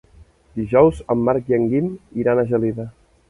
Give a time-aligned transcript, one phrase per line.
[0.59, 1.93] Dijous en Marc i en Guim
[2.25, 2.89] iran a Gelida.